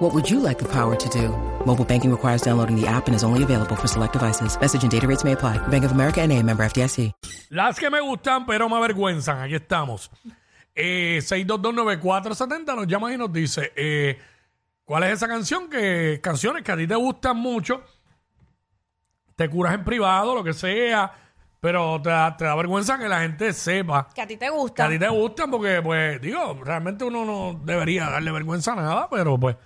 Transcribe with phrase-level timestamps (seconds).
[0.00, 1.28] What would you like the power to do?
[1.66, 4.58] Mobile banking requires downloading the app and is only available for select devices.
[4.58, 5.58] Message and data rates may apply.
[5.68, 7.12] Bank of America and a member FDIC.
[7.50, 9.42] Las que me gustan, pero me avergüenzan.
[9.42, 10.10] Aquí estamos.
[10.74, 14.18] Eh, 6229470 nos llama y nos dice, eh,
[14.84, 15.68] ¿cuál es esa canción?
[15.68, 17.82] Que canciones que a ti te gustan mucho,
[19.36, 21.12] te curas en privado, lo que sea,
[21.60, 24.50] pero te da, te da vergüenza que la gente sepa Que a ti te que
[24.50, 24.86] gusta.
[24.86, 29.08] a ti te gustan, porque, pues, digo, realmente uno no debería darle vergüenza a nada,
[29.10, 29.56] pero pues,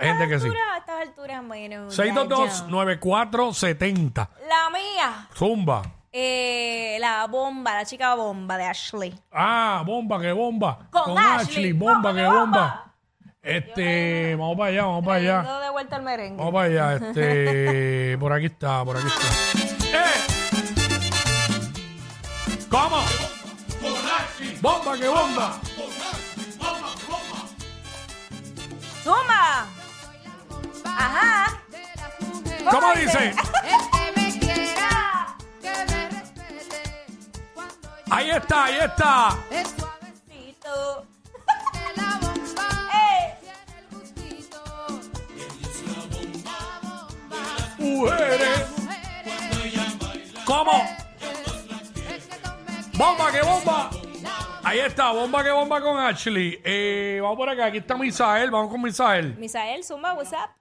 [0.00, 0.46] hay gente que sí.
[0.46, 1.88] alturas, a estas alturas, bueno.
[1.90, 2.14] ya, ya.
[2.14, 4.28] 6229470.
[4.48, 5.82] La mía, Zumba.
[6.12, 9.14] eh, la bomba, la chica bomba de Ashley.
[9.32, 10.78] Ah, bomba, que bomba.
[10.90, 12.40] Con Ashley, bomba, bomba, que bomba.
[12.40, 12.86] bomba.
[13.42, 15.40] Este, vamos para allá, vamos para allá.
[15.40, 16.36] Trayendo de vuelta el merengue.
[16.36, 19.26] Vamos para allá, este, por aquí está, por aquí está.
[19.98, 20.26] ¡Eh!
[22.70, 22.96] ¿Cómo?
[24.60, 25.58] Bomba, que bomba.
[29.02, 29.66] ¡Zumba!
[30.96, 31.62] Ajá.
[32.70, 33.34] ¿Cómo dice?
[38.12, 39.30] Ahí está, ahí está.
[39.78, 41.06] Suavecito.
[42.92, 43.38] ¡Eh!
[47.78, 48.66] Mujeres.
[50.44, 50.84] ¿Cómo?
[52.94, 53.90] Bomba, que bomba.
[54.64, 56.60] Ahí está, bomba, que bomba con Ashley.
[56.64, 59.36] Eh, vamos por acá, aquí está Misael, vamos con Misael.
[59.38, 60.59] Misael, Zumba, what's up?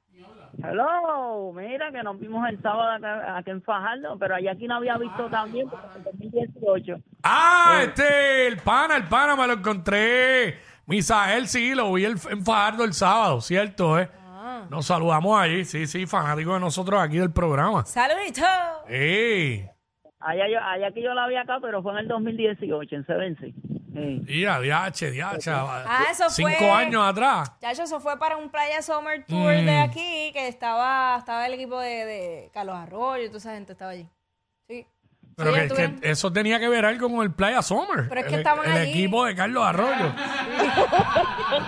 [0.64, 4.76] Hello, mira que nos vimos el sábado acá, aquí en Fajardo, pero allá aquí no
[4.76, 6.96] había visto también porque en el 2018.
[7.24, 10.58] Ah, este, el pana, el pana, me lo encontré.
[10.86, 13.98] Misael, sí, lo vi el, en Fajardo el sábado, ¿cierto?
[14.00, 14.10] Eh?
[14.70, 17.86] Nos saludamos allí, sí, sí, fanático de nosotros aquí del programa.
[17.86, 18.42] ¡Saludito!
[18.88, 19.66] ¡Ey!
[20.20, 23.56] Allá, yo, allá que yo la vi acá, pero fue en el 2018, en Sevency.
[24.00, 24.24] Sí.
[24.28, 25.52] Y a diache, diache.
[25.54, 27.52] Ah, eso Cinco fue- años atrás.
[27.60, 29.66] Chacho, eso fue para un Playa Summer Tour Mm.
[29.66, 33.74] de aquí, que estaba, estaba el equipo de, de Carlos Arroyo y toda esa gente
[33.74, 34.08] estaba allí.
[34.68, 34.86] Sí.
[35.36, 38.10] Pero Sí, que, eso tenía que ver algo con el Playa Summer.
[38.10, 38.90] Pero es que el, estaban el allí.
[38.92, 40.14] equipo de Carlos Arroyo.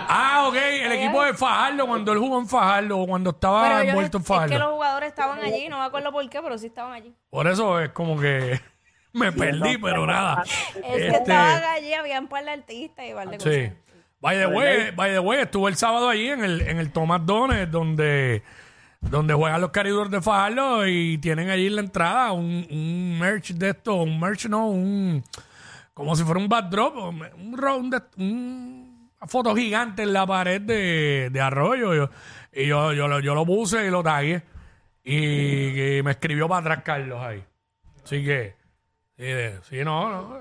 [0.08, 3.78] ah, ok, el equipo de Fajardo, cuando él jugó en Fajardo, o cuando estaba Pero
[3.78, 4.52] yo no- envuelto en es Fajardo.
[4.52, 7.14] que los jugadores estaban allí, no me acuerdo por qué, pero sí estaban allí.
[7.30, 8.60] Por eso es como que
[9.12, 10.42] me perdí, pero nada.
[10.44, 10.50] Es
[10.82, 13.54] que Este, estaban allí, había un par de artistas y un par de cosas.
[13.54, 13.70] Sí.
[14.20, 17.26] By the way, by the way, estuve el sábado allí en el, en el Tomás
[17.26, 18.42] Dones, donde,
[19.00, 23.50] donde juegan los caridores de Fajardo y tienen allí en la entrada un, un merch
[23.52, 25.24] de esto, un merch no, un
[25.92, 30.24] como si fuera un backdrop, un, ro- un, de- un- una foto gigante en la
[30.26, 31.92] pared de, de Arroyo.
[31.94, 32.10] Yo-
[32.54, 34.42] y yo, yo, lo, yo lo puse y lo tagué.
[35.04, 37.42] Y, y me escribió para atrás Carlos ahí.
[38.04, 38.54] Así que,
[39.22, 40.40] sí, de- sí, no, no,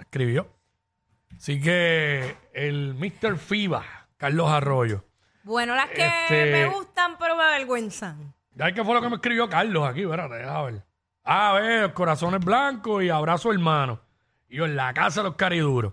[0.00, 0.48] escribió.
[1.36, 3.36] Así que el Mr.
[3.38, 3.84] FIBA,
[4.16, 5.04] Carlos Arroyo.
[5.44, 8.34] Bueno, las que Este- me gustan, pero me avergüenzan.
[8.54, 10.02] ¿Ya qué fue lo que me escribió Carlos aquí?
[10.02, 10.82] Espérate, déjame ver.
[11.24, 14.00] A ver, corazones blancos y abrazo hermano.
[14.48, 15.92] Y yo en la casa de los cariduros.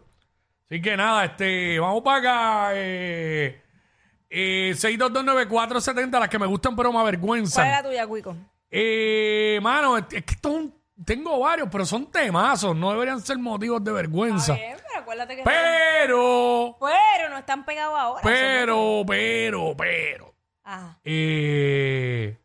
[0.65, 2.69] Así que nada, este, vamos para acá.
[2.73, 3.61] Eh,
[4.29, 7.69] eh, 6229470, las que me gustan pero me ¿Cuál es avergüenzan.
[7.71, 8.35] la tuya, Cuico?
[8.71, 12.75] Eh, mano, es, es que esto es un- tengo varios, pero son temazos.
[12.75, 14.53] No deberían ser motivos de vergüenza.
[14.53, 15.43] Bien, pero acuérdate que...
[15.43, 18.21] Pero, Pero no están pegados ahora.
[18.23, 20.35] pero, pero, pero.
[20.63, 20.99] Ajá.
[21.03, 22.37] Eh,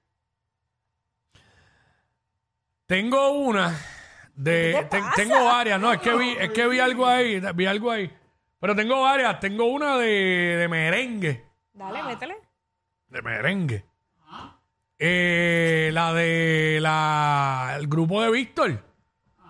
[2.87, 3.79] tengo una
[4.35, 4.73] de.
[4.77, 5.17] ¿Qué te ten- pasa?
[5.17, 8.13] tengo varias, no, es que vi, es que vi algo ahí, vi algo ahí.
[8.59, 10.07] Pero tengo varias, tengo una de,
[10.59, 11.45] de merengue.
[11.73, 12.37] Dale, métele.
[13.09, 13.85] De merengue.
[15.03, 18.85] Eh, la de la el grupo de Víctor.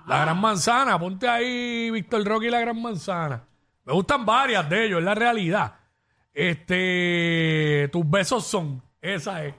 [0.06, 0.96] La Gran Manzana.
[0.96, 3.42] Ponte ahí Víctor Rocky y la Gran Manzana.
[3.84, 5.74] Me gustan varias de ellos, es la realidad.
[6.32, 8.80] Este, tus besos son.
[9.02, 9.54] Esa es.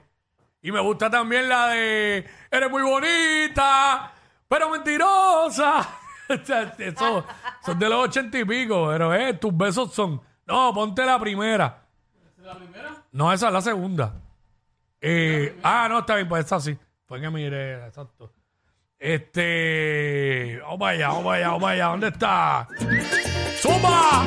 [0.62, 4.14] Y me gusta también la de Eres muy bonita,
[4.48, 5.86] pero mentirosa.
[6.78, 7.26] Eso,
[7.66, 10.22] son de los ochenta y pico, pero eh, tus besos son.
[10.46, 11.84] No, ponte la primera.
[12.38, 13.04] la primera?
[13.12, 14.21] No, esa es la segunda.
[15.04, 16.78] Eh, ah, no, está bien, pues esa sí.
[17.06, 18.32] Fue que mire, exacto.
[18.98, 20.60] Este.
[20.62, 21.86] Vamos allá, vamos allá, vamos allá.
[21.86, 22.68] ¿Dónde está?
[23.60, 24.24] ¡Zumba!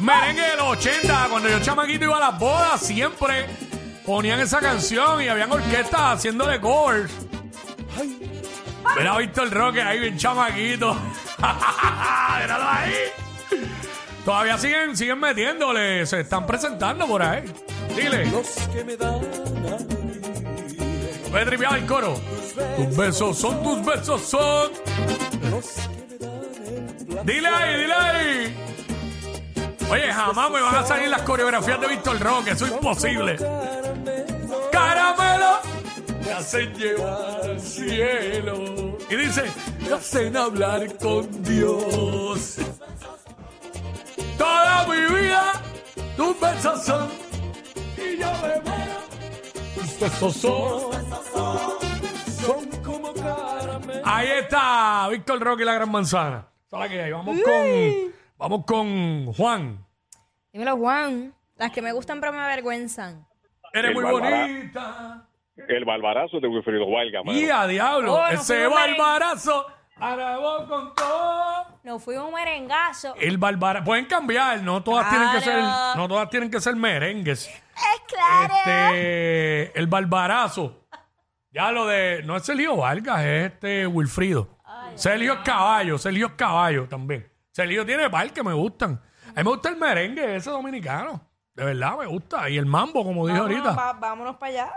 [0.00, 3.46] Merengue de los 80, cuando yo chamaquito iba a las bodas, siempre
[4.04, 7.12] ponían esa canción y habían orquestas haciéndole covers.
[8.96, 10.94] Mira a Víctor Roque ahí, bien chamaquito.
[11.38, 12.94] Míralo ahí.
[14.24, 17.44] Todavía siguen, siguen metiéndole, se están presentando por ahí.
[17.96, 18.24] Dile.
[21.30, 22.20] Voy a tripear el coro.
[22.76, 24.72] Tus besos son, tus besos son.
[27.24, 28.56] Dile ahí, dile ahí.
[29.90, 33.36] Oye, jamás me van a salir las coreografías de Víctor Roque, eso es imposible.
[34.70, 35.58] Caramelo
[36.24, 38.98] me hacen llevar al cielo.
[39.08, 39.42] Y dice,
[39.80, 42.58] me hacen hablar con Dios.
[44.70, 45.52] Toda mi vida,
[46.16, 47.08] tus besos son.
[47.96, 49.00] Y yo me muero.
[49.74, 50.92] Tus besos son.
[52.40, 54.02] Son como caramelo.
[54.04, 56.46] Ahí está, Víctor Roque y la gran manzana.
[56.70, 57.10] ¿Sabes qué?
[57.12, 59.84] Vamos con, vamos con Juan.
[60.52, 61.34] Dímelo, Juan.
[61.56, 63.26] Las que me gustan pero me avergüenzan.
[63.72, 64.40] Eres El muy Bárbara.
[64.46, 65.26] bonita.
[65.68, 67.38] El barbarazo de Wilfrido Valga, mano.
[67.38, 69.00] Y a diablo, Oh, no ese fuimos merengue.
[69.00, 69.66] barbarazo.
[70.00, 71.66] Voy con todo.
[71.82, 73.14] Nos fuimos un merengazo.
[73.16, 73.84] El barbarazo.
[73.84, 76.00] Pueden cambiar, no todas tienen que ser, Claro.
[76.00, 77.46] no todas tienen que ser merengues.
[77.48, 78.54] Es claro.
[78.54, 80.86] Este, el barbarazo.
[81.52, 84.58] Ya lo de, no es Sergio Vargas, es este Wilfrido.
[84.94, 87.30] Sergio es caballo, Sergio es caballo también.
[87.50, 89.00] Sergio tiene par que me gustan.
[89.26, 91.20] A mí me gusta el merengue ese dominicano.
[91.54, 92.48] De verdad me gusta.
[92.48, 94.38] Y el mambo, como dije vámonos, ahorita.
[94.38, 94.72] para allá.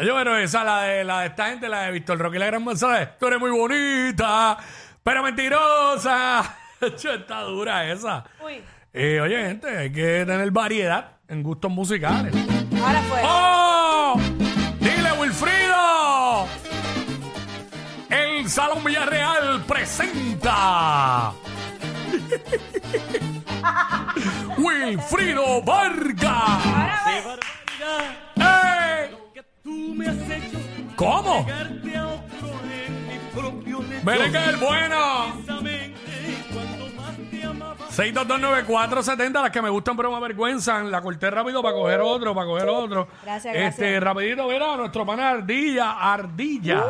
[0.00, 2.46] Yo, pero esa, la de, la de esta gente, la de Víctor Roque y la
[2.46, 4.56] gran manzana, tú eres muy bonita,
[5.02, 6.56] pero mentirosa.
[6.80, 8.22] Está dura esa.
[8.44, 8.62] Uy.
[8.92, 12.32] Eh, oye, gente, hay que tener variedad en gustos musicales.
[12.80, 13.20] Ahora fue.
[13.24, 14.20] ¡Oh!
[14.78, 16.46] ¡Dile, Wilfrido!
[18.08, 21.32] El Salón Villarreal presenta.
[24.58, 26.66] Wilfrido Vargas.
[26.66, 28.27] Ahora.
[30.96, 31.46] ¿Cómo?
[34.04, 35.32] Merengue el bueno.
[37.90, 40.90] 6229470, las que me gustan pero me avergüenzan.
[40.90, 43.08] La corté rápido para coger otro, para coger otro.
[43.24, 44.02] Gracias, Este, gracias.
[44.02, 46.84] rapidito, mira, nuestro pana Ardilla, Ardilla.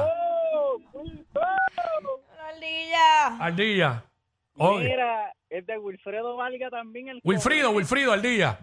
[2.48, 3.36] Ardilla.
[3.38, 4.04] Ardilla.
[4.56, 4.88] Oye.
[4.88, 8.58] Mira, es de Wilfredo Valga también el Wilfrido, Wilfrido, Ardilla.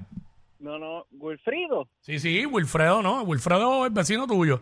[0.59, 1.87] No, no, Wilfrido.
[1.99, 3.21] Sí, sí, Wilfredo, ¿no?
[3.23, 4.61] Wilfredo es vecino tuyo.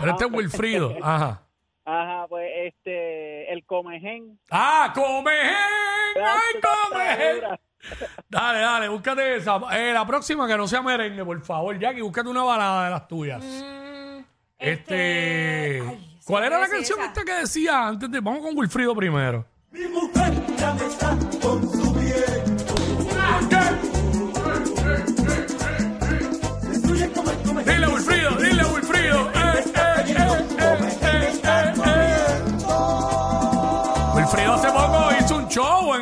[0.00, 0.94] Pero este es Wilfrido.
[1.02, 1.42] Ajá.
[1.84, 4.38] Ajá, pues este, el Comején.
[4.50, 5.54] ¡Ah, comején!
[6.16, 7.58] ¡Ay, comején!
[8.28, 9.58] Dale, dale, búscate esa.
[9.72, 13.08] Eh, la próxima que no sea merengue, por favor, Jackie, búscate una balada de las
[13.08, 13.42] tuyas.
[13.42, 14.20] Mm,
[14.58, 15.80] Este.
[15.88, 17.08] ay, ¿Cuál era la canción esa.
[17.08, 18.20] esta que decía antes de.
[18.20, 19.46] Vamos con Wilfrido primero.
[19.70, 19.88] Dile,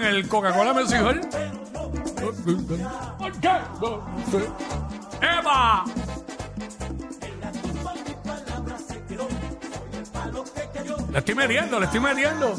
[0.06, 1.20] el Coca-Cola Music Hall.
[5.20, 5.84] ¡Eva!
[11.10, 12.54] Le estoy metiendo, le estoy metiendo.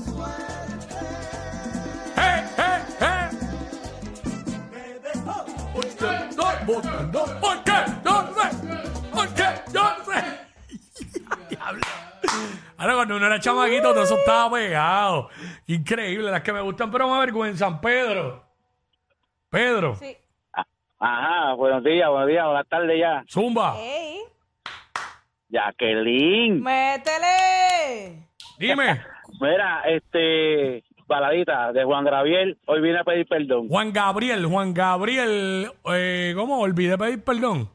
[2.17, 3.29] ¡Eh, eh, eh!
[5.73, 7.71] Porque estoy votando, porque
[8.03, 8.96] yo sé,
[12.77, 15.29] Ahora cuando uno era chamaquito, todo eso estaba pegado.
[15.65, 17.81] Increíble, las que me gustan, pero me avergüenzan.
[17.81, 18.43] Pedro.
[19.49, 19.95] Pedro.
[19.95, 20.15] Sí.
[20.99, 23.23] Ajá, buenos días, buenos días, buenas tardes ya.
[23.27, 23.75] Zumba.
[23.79, 24.19] Ey.
[25.49, 26.61] Jacqueline.
[26.61, 28.27] Métele.
[28.59, 29.01] Dime.
[29.41, 33.67] Mira, este, baladita de Juan Gabriel, hoy vine a pedir perdón.
[33.69, 36.59] Juan Gabriel, Juan Gabriel, eh, ¿cómo?
[36.59, 37.69] Olvidé pedir perdón.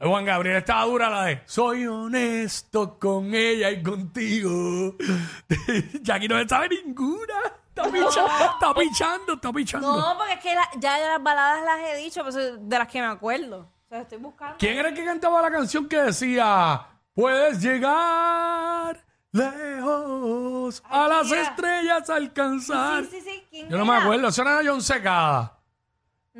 [0.00, 4.96] Juan Gabriel estaba dura la de Soy honesto con ella y contigo.
[6.02, 7.34] Jackie no se sabe ninguna.
[7.68, 9.96] Está, picha- está pichando, está pichando.
[9.96, 13.00] No, porque es que la- ya las baladas las he dicho, pues de las que
[13.00, 13.60] me acuerdo.
[13.60, 14.56] O sea, estoy buscando.
[14.58, 21.26] ¿Quién era el que cantaba la canción que decía Puedes llegar lejos a Ay, las
[21.26, 21.42] mira.
[21.42, 23.04] estrellas alcanzar?
[23.04, 23.46] Sí, sí, sí.
[23.50, 24.02] ¿Quién Yo no me era?
[24.04, 25.58] acuerdo, eso era John Secada.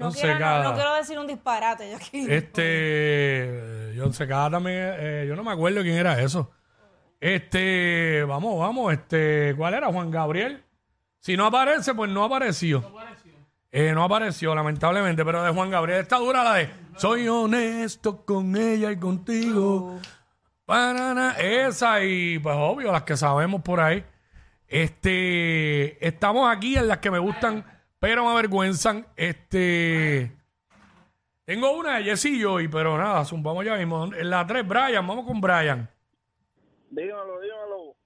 [0.00, 1.90] No, quiero, no, quiero decir un disparate.
[1.90, 2.26] Yo aquí.
[2.26, 6.50] Este, John Secada también, eh, yo no me acuerdo quién era eso.
[7.20, 9.88] Este, vamos, vamos, este, ¿cuál era?
[9.88, 10.64] Juan Gabriel.
[11.18, 12.80] Si no aparece, pues no apareció.
[12.80, 13.32] No apareció.
[13.70, 18.56] Eh, no apareció, lamentablemente, pero de Juan Gabriel está dura la de Soy honesto con
[18.56, 20.00] ella y contigo.
[20.66, 24.02] Banana, esa y pues obvio, las que sabemos por ahí.
[24.66, 27.66] Este, estamos aquí en las que me gustan,
[28.00, 29.06] pero me avergüenzan.
[29.14, 30.32] Este,
[31.44, 34.06] tengo una de Jessy y Joy, pero nada, zumbamos ya mismo.
[34.06, 35.88] En la 3, Brian, vamos con Brian.
[36.90, 37.96] Dímelo, dímelo.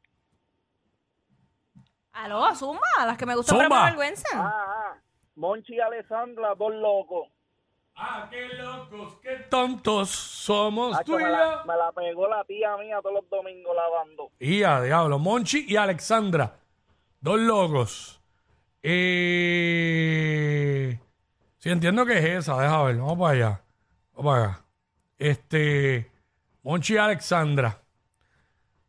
[2.12, 4.28] Aló, Zumba, las que me gustan pero me vergüenza.
[4.34, 4.98] Ah, ah.
[5.36, 7.28] Monchi y Alessandra, dos locos.
[7.96, 11.64] Ah, qué locos, qué tontos somos Hacho, tú y me, la, yo.
[11.64, 14.30] me la pegó la tía mía todos los domingos lavando.
[14.40, 16.56] Y a diablo, Monchi y Alexandra.
[17.20, 18.20] Dos locos.
[18.86, 20.50] Eh...
[21.58, 22.60] Sí, entiendo que es esa.
[22.60, 22.96] Deja ver.
[22.98, 23.62] Vamos para allá.
[24.14, 24.64] Vamos para acá.
[25.18, 26.10] Este...
[26.62, 27.80] Monchi Alexandra.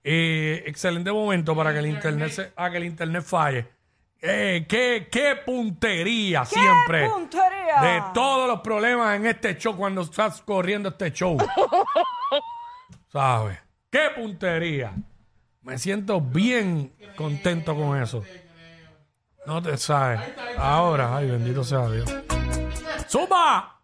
[0.03, 3.67] Eh, excelente momento para que el internet se, a que el internet falle.
[4.21, 7.09] Eh, qué, qué puntería siempre.
[7.09, 7.81] puntería!
[7.81, 11.37] De todos los problemas en este show cuando estás corriendo este show.
[13.11, 13.59] ¿Sabes?
[13.89, 14.93] ¡Qué puntería!
[15.63, 18.23] Me siento bien contento con eso.
[19.45, 20.19] No te sabes.
[20.57, 22.09] Ahora, ay, bendito sea Dios.
[23.09, 23.79] ¡Zumba!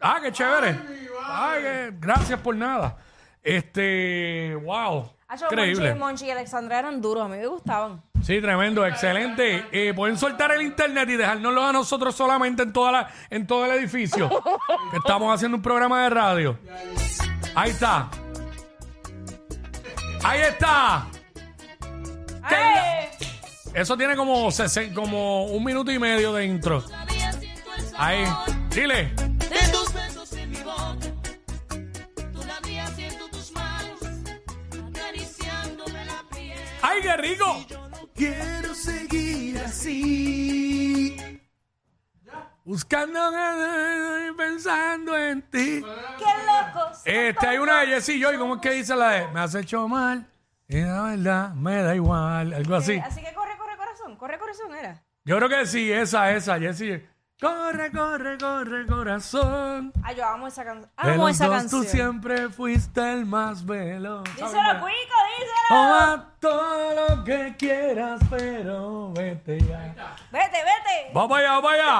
[0.00, 0.78] ¡Ah, qué chévere!
[1.26, 2.96] ¡Ay, qué- gracias por nada!
[3.42, 5.10] Este, wow.
[5.28, 5.94] Hacho, Increíble.
[5.94, 8.02] Monchi, y Alexandra eran duros, a mí me gustaban.
[8.22, 9.66] Sí, tremendo, excelente.
[9.72, 13.64] Eh, pueden soltar el internet y dejárnoslo a nosotros solamente en, toda la, en todo
[13.66, 14.28] el edificio.
[14.90, 16.58] que estamos haciendo un programa de radio.
[17.54, 18.08] Ahí está.
[20.22, 21.06] Ahí está.
[23.74, 26.84] Eso tiene como, sesen- como un minuto y medio de intro.
[27.96, 28.24] Ahí.
[28.70, 29.04] Dile.
[29.14, 30.96] De tus besos en mi boca,
[32.32, 34.00] todavía siento tus manos
[34.88, 36.58] acariciándome la piel.
[36.82, 37.66] ¡Ay, qué rico!
[38.14, 41.16] Quiero seguir así.
[42.64, 43.18] Buscando
[44.28, 45.82] y pensando en ti.
[46.18, 46.98] ¡Qué locos!
[47.04, 49.28] Este, hay una de Jessie Joy, ¿cómo es que dice la de?
[49.28, 50.26] Me has hecho mal
[50.68, 52.98] y la verdad me da igual, algo así.
[53.04, 53.32] Así que
[54.22, 54.72] corre, corazón.
[54.72, 55.02] Era.
[55.24, 57.08] Yo creo que sí, esa, esa, Jessie.
[57.40, 59.92] Corre, corre, corre, corazón.
[60.04, 61.82] Ay, yo amo esa, can De amo los esa dos canción.
[61.82, 64.22] tú siempre fuiste el más veloz.
[64.36, 64.80] Díselo.
[64.80, 65.68] Cuico, díselo.
[65.68, 69.92] Toma todo lo que quieras, pero vete ya.
[70.30, 71.10] Vete, vete.
[71.12, 71.98] Vamos allá, vamos allá.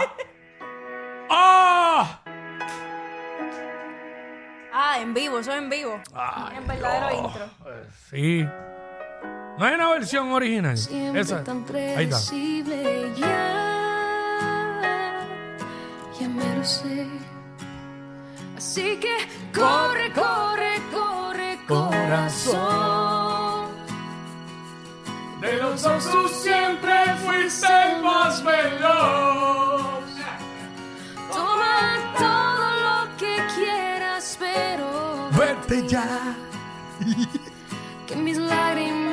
[1.29, 2.21] ¡Ah!
[4.73, 6.01] Ah, en vivo, eso es en vivo.
[6.57, 7.51] en verdadero intro.
[8.11, 8.47] Sí.
[9.63, 10.77] No hay una versión original.
[10.77, 11.45] Siempre Esa.
[11.45, 11.65] tan
[11.97, 12.19] Ahí está.
[13.17, 13.65] ya,
[16.19, 17.07] ya me lo sé.
[18.57, 19.19] Así que
[19.57, 22.57] corre, corre, corre, corazón.
[25.41, 26.93] De los dos tú siempre
[27.25, 30.03] fuiste el más veloz.
[31.33, 36.35] Toma todo lo que quieras, pero Vete ya.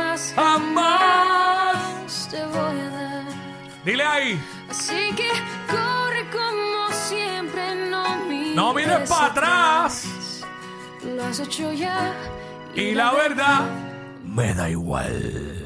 [0.10, 2.28] Lágrimas Jamás.
[2.32, 3.26] te voy a dar.
[3.86, 4.40] Dile ahí.
[4.70, 5.30] Así que
[5.68, 10.44] corre como siempre, no mires, No mires para atrás.
[11.04, 12.14] Lo has hecho ya.
[12.76, 13.62] Y la verdad
[14.24, 15.59] me da igual.